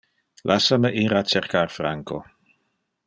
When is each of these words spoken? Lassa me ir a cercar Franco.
Lassa 0.51 0.79
me 0.85 0.91
ir 1.01 1.13
a 1.19 1.23
cercar 1.33 1.71
Franco. 1.77 2.21